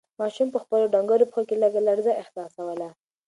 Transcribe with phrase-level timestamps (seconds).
[0.19, 2.89] ماشوم په خپلو ډنگرو پښو کې لږه لړزه احساسوله.